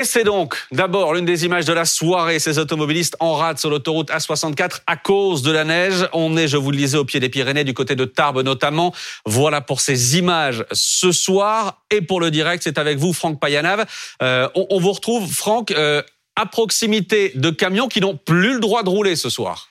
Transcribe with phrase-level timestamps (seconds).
[0.00, 3.68] Et c'est donc d'abord l'une des images de la soirée, ces automobilistes en rade sur
[3.68, 6.08] l'autoroute A64 à cause de la neige.
[6.14, 8.94] On est, je vous le disais, au pied des Pyrénées, du côté de Tarbes notamment.
[9.26, 11.82] Voilà pour ces images ce soir.
[11.90, 13.84] Et pour le direct, c'est avec vous, Franck Payanave.
[14.22, 16.02] Euh, on, vous retrouve, Franck, euh,
[16.34, 19.69] à proximité de camions qui n'ont plus le droit de rouler ce soir.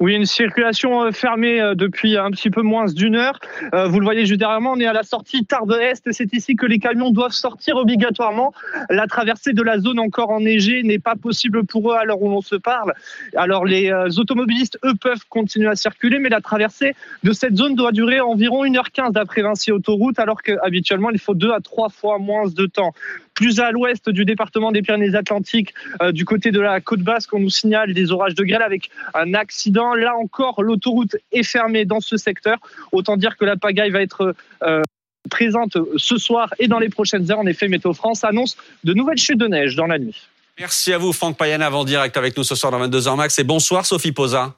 [0.00, 3.40] Oui, une circulation euh, fermée euh, depuis un petit peu moins d'une heure.
[3.74, 6.12] Euh, vous le voyez juste derrière moi, on est à la sortie Tarbes-Est.
[6.12, 8.52] C'est ici que les camions doivent sortir obligatoirement.
[8.90, 12.28] La traversée de la zone encore enneigée n'est pas possible pour eux à l'heure où
[12.28, 12.94] l'on se parle.
[13.34, 17.92] Alors les automobilistes, eux, peuvent continuer à circuler, mais la traversée de cette zone doit
[17.92, 22.46] durer environ 1h15 d'après Vinci Autoroute, alors qu'habituellement, il faut deux à trois fois moins
[22.48, 22.92] de temps
[23.38, 25.72] plus à l'ouest du département des Pyrénées-Atlantiques,
[26.10, 29.32] du côté de la côte basque, on nous signale des orages de grêle avec un
[29.34, 32.58] accident Là encore, l'autoroute est fermée dans ce secteur.
[32.92, 34.82] Autant dire que la pagaille va être euh,
[35.30, 37.38] présente ce soir et dans les prochaines heures.
[37.38, 40.28] En effet, Météo France annonce de nouvelles chutes de neige dans la nuit.
[40.58, 43.38] Merci à vous, Franck Payana, en direct avec nous ce soir dans 22h max.
[43.38, 44.54] Et bonsoir, Sophie Posa.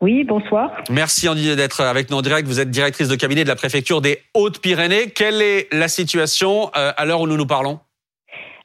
[0.00, 0.70] Oui, bonsoir.
[0.88, 2.48] Merci d'être avec nous en direct.
[2.48, 5.10] Vous êtes directrice de cabinet de la préfecture des Hautes-Pyrénées.
[5.10, 7.80] Quelle est la situation euh, à l'heure où nous nous parlons?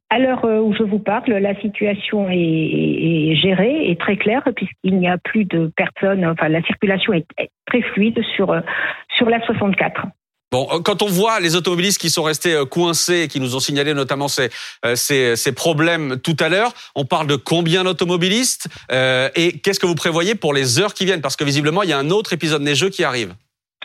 [0.09, 4.97] À l'heure euh, où je vous parle, la situation est, gérée et très claire puisqu'il
[4.97, 6.25] n'y a plus de personnes.
[6.25, 7.25] Enfin, la circulation est
[7.66, 8.62] très fluide sur euh,
[9.17, 10.02] sur la 64.
[10.52, 13.59] Bon, euh, quand on voit les automobilistes qui sont restés coincés et qui nous ont
[13.59, 14.50] signalé notamment ces,
[14.94, 19.95] ces, ces problèmes tout à l'heure, on parle de combien d'automobilistes et qu'est-ce que vous
[19.95, 21.22] prévoyez pour les heures qui viennent?
[21.22, 23.34] Parce que visiblement, il y a un autre épisode neigeux qui arrive.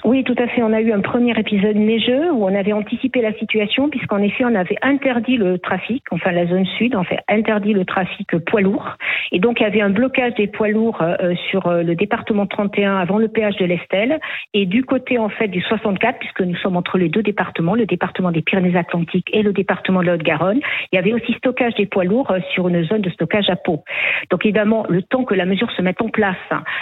[0.05, 0.62] Oui, tout à fait.
[0.62, 4.44] On a eu un premier épisode neigeux où on avait anticipé la situation puisqu'en effet,
[4.46, 8.62] on avait interdit le trafic, enfin la zone sud, en fait, interdit le trafic poids
[8.62, 8.96] lourd.
[9.30, 12.46] Et donc, il y avait un blocage des poids lourds euh, sur euh, le département
[12.46, 14.20] 31 avant le péage de l'Estelle
[14.55, 17.84] et du côté, en fait, du 64, puisque nous sommes entre les deux départements, le
[17.84, 20.61] département des Pyrénées-Atlantiques et le département de la Haute-Garonne.
[20.92, 23.57] Il y avait aussi stockage des poids lourds euh, sur une zone de stockage à
[23.57, 23.84] Pau.
[24.30, 26.36] Donc, évidemment, le temps que la mesure se mette en place,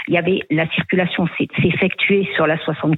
[0.07, 2.98] il y avait la circulation s'est effectuée sur la 64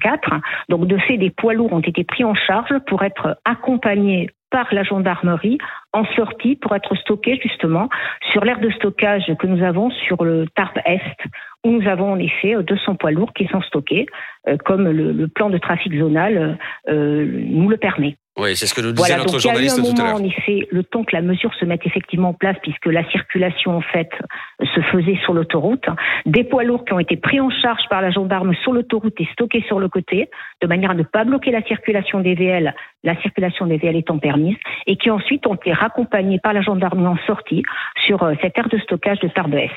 [0.69, 4.67] donc de fait, des poids lourds ont été pris en charge pour être accompagnés par
[4.73, 5.57] la gendarmerie
[5.93, 7.89] en sortie pour être stockés justement
[8.31, 11.01] sur l'aire de stockage que nous avons sur le Tarbes Est
[11.63, 14.07] où nous avons en effet 200 poids lourds qui sont stockés
[14.47, 16.57] euh, comme le, plan de trafic zonal
[16.89, 18.17] euh, nous le permet.
[18.37, 20.15] Oui, c'est ce que nous disait notre journaliste tout à l'heure.
[20.15, 23.75] En effet, le temps que la mesure se mette effectivement en place, puisque la circulation
[23.75, 24.09] en fait
[24.73, 25.85] se faisait sur l'autoroute,
[26.25, 29.27] des poids lourds qui ont été pris en charge par la gendarme sur l'autoroute et
[29.33, 30.29] stockés sur le côté,
[30.61, 34.17] de manière à ne pas bloquer la circulation des VL, la circulation des VL étant
[34.17, 34.55] permise,
[34.87, 37.63] et qui ensuite ont été raccompagnés par la gendarmerie en sortie
[38.05, 39.71] sur euh, cette aire de stockage de Tarbes Est.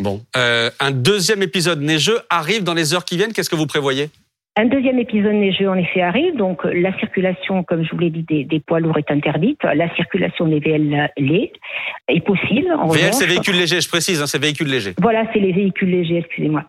[0.00, 3.32] Bon, euh, un deuxième épisode neigeux arrive dans les heures qui viennent.
[3.32, 4.10] Qu'est-ce que vous prévoyez?
[4.58, 8.22] Un deuxième épisode neigeux en effet arrive, donc la circulation, comme je vous l'ai dit,
[8.22, 9.62] des, poids lourds est interdite.
[9.62, 12.72] La circulation des VL est possible.
[12.72, 14.94] En VL, c'est véhicules légers, je précise, hein, c'est véhicules légers.
[15.00, 16.64] Voilà, c'est les véhicules légers, excusez-moi.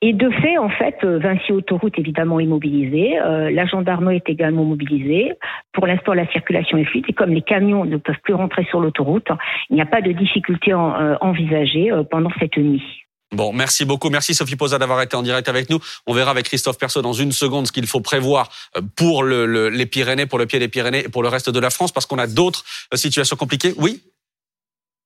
[0.00, 4.64] Et de fait, en fait, Vinci Autoroute évidemment est mobilisée, euh, la gendarmerie est également
[4.64, 5.32] mobilisée.
[5.72, 8.80] Pour l'instant, la circulation est fluide et comme les camions ne peuvent plus rentrer sur
[8.80, 9.28] l'autoroute,
[9.70, 13.03] il n'y a pas de difficulté euh, envisagée euh, pendant cette nuit.
[13.34, 14.10] Bon, merci beaucoup.
[14.10, 15.80] Merci Sophie Posa d'avoir été en direct avec nous.
[16.06, 19.86] On verra avec Christophe Perso dans une seconde ce qu'il faut prévoir euh, pour les
[19.86, 22.18] Pyrénées, pour le pied des Pyrénées et pour le reste de la France, parce qu'on
[22.18, 23.74] a d'autres euh, situations compliquées.
[23.76, 24.02] Oui?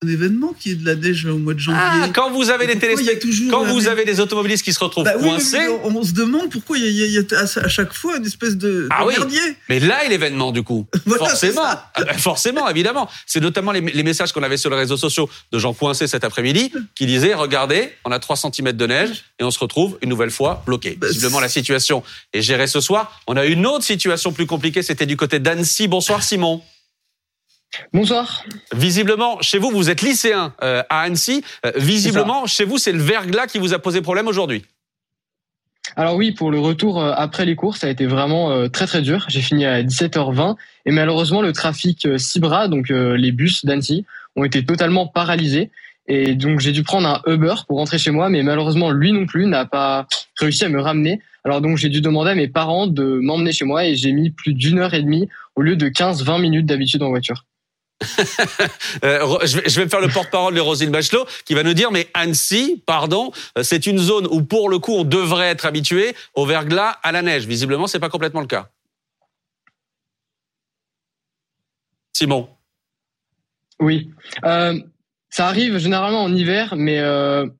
[0.04, 1.80] Un événement qui est de la neige au mois de janvier.
[1.82, 5.14] Ah, quand vous avez des téléspectateurs, quand vous avez des automobilistes qui se retrouvent bah
[5.14, 9.04] coincés, on se demande pourquoi il y, a, à chaque fois une espèce de, ah
[9.04, 9.14] oui.
[9.68, 10.86] Mais là est l'événement du coup.
[11.18, 13.10] forcément, ah ben, forcément, évidemment.
[13.26, 16.72] C'est notamment les, messages qu'on avait sur les réseaux sociaux de gens coincés cet après-midi
[16.94, 20.30] qui disaient regardez, on a 3 cm de neige et on se retrouve une nouvelle
[20.30, 20.96] fois bloqué.
[20.96, 23.20] Bah, Visiblement la situation est gérée ce soir.
[23.26, 25.88] On a une autre situation plus compliquée, c'était du côté d'Annecy.
[25.88, 26.62] Bonsoir Simon.
[27.92, 28.44] Bonsoir.
[28.74, 31.44] Visiblement, chez vous, vous êtes lycéen euh, à Annecy.
[31.64, 34.64] Euh, visiblement, chez vous, c'est le verglas qui vous a posé problème aujourd'hui.
[35.96, 39.02] Alors oui, pour le retour euh, après les cours, ça a été vraiment très très
[39.02, 39.24] dur.
[39.28, 44.04] J'ai fini à 17h20 et malheureusement le trafic Cibra, donc les bus d'Annecy,
[44.36, 45.70] ont été totalement paralysés.
[46.06, 49.26] Et donc j'ai dû prendre un Uber pour rentrer chez moi, mais malheureusement lui non
[49.26, 51.20] plus n'a pas réussi à me ramener.
[51.44, 54.30] Alors donc j'ai dû demander à mes parents de m'emmener chez moi et j'ai mis
[54.30, 57.44] plus d'une heure et demie au lieu de 15-20 minutes d'habitude en voiture.
[59.04, 62.08] Euh, je vais me faire le porte-parole de Rosine Bachelot qui va nous dire mais
[62.14, 66.46] Annecy, pardon, euh, c'est une zone où pour le coup on devrait être habitué au
[66.46, 67.46] verglas, à la neige.
[67.46, 68.68] Visiblement, c'est pas complètement le cas.
[72.12, 72.48] Simon.
[73.80, 74.10] Oui.
[74.44, 74.78] Euh,
[75.30, 76.96] ça arrive généralement en hiver, mais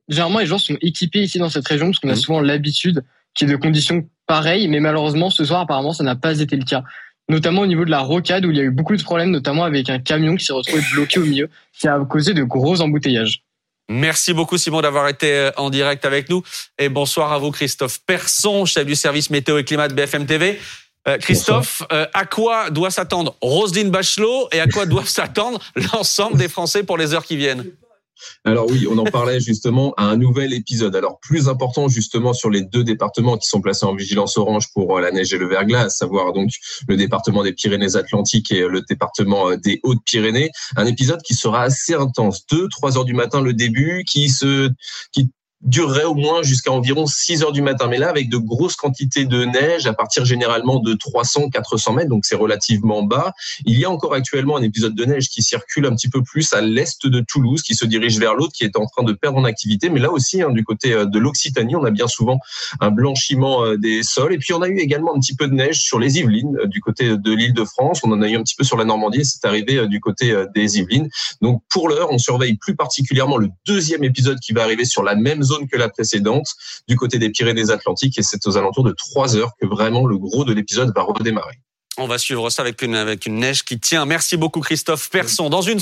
[0.09, 2.17] généralement les gens sont équipés ici dans cette région parce qu'on a mmh.
[2.17, 3.05] souvent l'habitude
[3.35, 6.57] qu'il y ait de conditions pareilles, mais malheureusement ce soir apparemment ça n'a pas été
[6.57, 6.83] le cas.
[7.29, 9.65] Notamment au niveau de la rocade où il y a eu beaucoup de problèmes, notamment
[9.65, 11.49] avec un camion qui s'est retrouvé bloqué au milieu,
[11.79, 13.43] qui a causé de gros embouteillages.
[13.91, 16.43] Merci beaucoup Simon d'avoir été euh, en direct avec nous
[16.79, 20.61] et bonsoir à vous Christophe Persson, chef du service météo et climat de BFM TV.
[21.07, 26.37] Euh, Christophe, euh, à quoi doit s'attendre Roselyne Bachelot et à quoi doivent s'attendre l'ensemble
[26.37, 27.65] des Français pour les heures qui viennent?
[28.45, 30.95] Alors oui, on en parlait justement à un nouvel épisode.
[30.97, 34.97] Alors plus important justement sur les deux départements qui sont placés en vigilance orange pour
[34.97, 36.51] euh, la neige et le verglas, à savoir donc
[36.89, 40.51] le département des Pyrénées-Atlantiques et le département euh, des Hautes-Pyrénées.
[40.77, 42.47] Un épisode qui sera assez intense.
[42.47, 44.71] Deux, trois heures du matin le début, qui se
[45.13, 45.31] qui
[45.63, 47.89] durerait au moins jusqu'à environ 6 heures du matin.
[47.89, 52.25] Mais là, avec de grosses quantités de neige, à partir généralement de 300-400 mètres, donc
[52.25, 53.33] c'est relativement bas.
[53.65, 56.53] Il y a encore actuellement un épisode de neige qui circule un petit peu plus
[56.53, 59.39] à l'est de Toulouse, qui se dirige vers l'autre, qui est en train de perdre
[59.39, 59.91] en activité.
[59.91, 62.39] Mais là aussi, hein, du côté euh, de l'Occitanie, on a bien souvent
[62.81, 64.35] un blanchiment euh, des sols.
[64.35, 66.67] Et puis, on a eu également un petit peu de neige sur les Yvelines, euh,
[66.67, 68.01] du côté de l'île de France.
[68.05, 70.79] On en a eu un petit peu sur la Normandie, c'est arrivé du côté des
[70.79, 71.09] Yvelines.
[71.43, 75.15] Donc, pour l'heure, on surveille plus particulièrement le deuxième épisode qui va arriver sur la
[75.15, 76.47] même zone que la précédente
[76.87, 80.45] du côté des Pyrénées-Atlantiques et c'est aux alentours de 3 heures que vraiment le gros
[80.45, 81.59] de l'épisode va redémarrer.
[82.01, 84.05] On va suivre ça avec une, avec une neige qui tient.
[84.05, 85.51] Merci beaucoup Christophe Persson.
[85.51, 85.81] Dans une